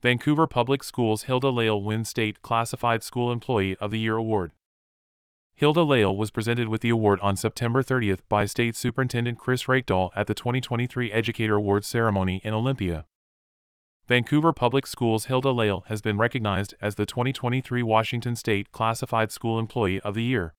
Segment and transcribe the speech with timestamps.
[0.00, 4.52] Vancouver Public Schools Hilda Lail wins State Classified School Employee of the Year Award.
[5.56, 10.10] Hilda Lail was presented with the award on September 30th by State Superintendent Chris Reykdal
[10.14, 13.06] at the 2023 Educator Awards ceremony in Olympia.
[14.06, 19.58] Vancouver Public Schools Hilda Lail has been recognized as the 2023 Washington State Classified School
[19.58, 20.54] Employee of the Year.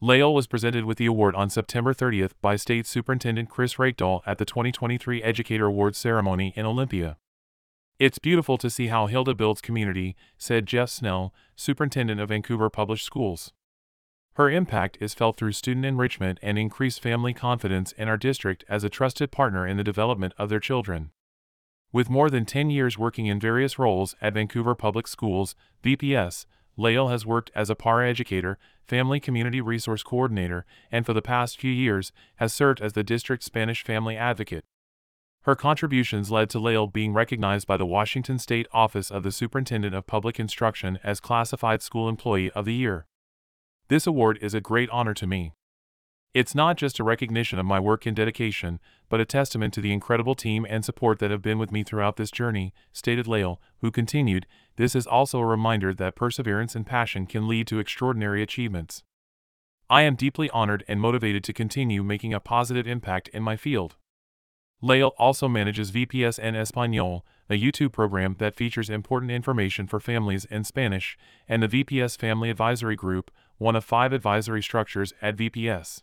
[0.00, 4.38] Lail was presented with the award on September 30th by State Superintendent Chris Reykdal at
[4.38, 7.18] the 2023 Educator Awards ceremony in Olympia.
[8.00, 12.98] It's beautiful to see how Hilda builds community, said Jeff Snell, superintendent of Vancouver Public
[12.98, 13.52] Schools.
[14.34, 18.82] Her impact is felt through student enrichment and increased family confidence in our district as
[18.82, 21.12] a trusted partner in the development of their children.
[21.92, 25.54] With more than 10 years working in various roles at Vancouver Public Schools,
[25.84, 28.56] VPS, Lail has worked as a paraeducator,
[28.88, 33.46] family community resource coordinator, and for the past few years has served as the district's
[33.46, 34.64] Spanish family advocate.
[35.44, 39.94] Her contributions led to Lail being recognized by the Washington State Office of the Superintendent
[39.94, 43.06] of Public Instruction as Classified School Employee of the Year.
[43.88, 45.52] This award is a great honor to me.
[46.32, 49.92] It's not just a recognition of my work and dedication, but a testament to the
[49.92, 53.90] incredible team and support that have been with me throughout this journey, stated Lail, who
[53.90, 59.04] continued, This is also a reminder that perseverance and passion can lead to extraordinary achievements.
[59.90, 63.96] I am deeply honored and motivated to continue making a positive impact in my field.
[64.82, 70.44] Lail also manages VPS en Español, a YouTube program that features important information for families
[70.46, 71.16] in Spanish,
[71.48, 76.02] and the VPS Family Advisory Group, one of five advisory structures at VPS.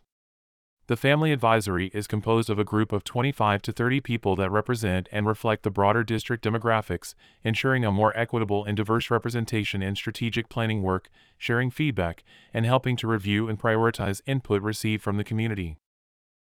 [0.88, 5.08] The Family Advisory is composed of a group of 25 to 30 people that represent
[5.12, 7.14] and reflect the broader district demographics,
[7.44, 12.96] ensuring a more equitable and diverse representation in strategic planning work, sharing feedback, and helping
[12.96, 15.76] to review and prioritize input received from the community.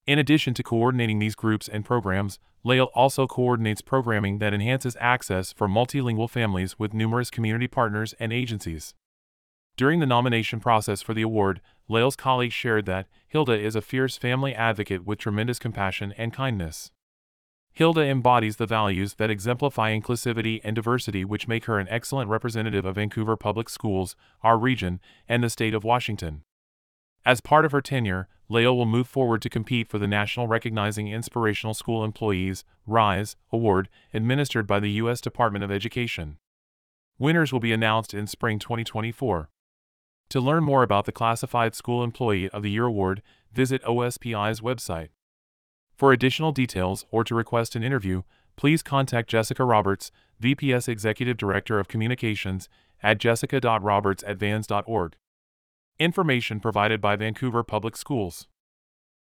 [0.06, 5.52] In addition to coordinating these groups and programs, Lail also coordinates programming that enhances access
[5.52, 8.94] for multilingual families with numerous community partners and agencies.
[9.76, 14.16] During the nomination process for the award, Lail's colleagues shared that Hilda is a fierce
[14.16, 16.90] family advocate with tremendous compassion and kindness.
[17.72, 22.84] Hilda embodies the values that exemplify inclusivity and diversity, which make her an excellent representative
[22.84, 26.42] of Vancouver Public Schools, our region, and the state of Washington.
[27.24, 31.06] As part of her tenure, Lail will move forward to compete for the National Recognizing
[31.06, 35.20] Inspirational School Employees RISE award administered by the U.S.
[35.20, 36.36] Department of Education.
[37.16, 39.48] Winners will be announced in spring 2024.
[40.30, 43.22] To learn more about the Classified School Employee of the Year award,
[43.52, 45.10] visit OSPI's website.
[45.94, 48.22] For additional details or to request an interview,
[48.56, 50.10] please contact Jessica Roberts,
[50.42, 52.68] VPS Executive Director of Communications,
[53.00, 55.14] at jessica.roberts at vans.org.
[56.00, 58.48] Information provided by Vancouver Public Schools.